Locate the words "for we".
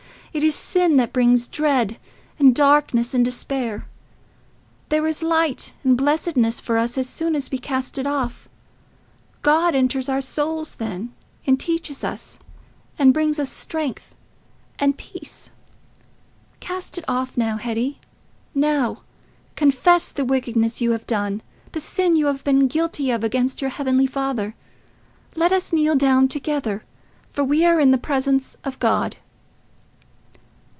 27.31-27.65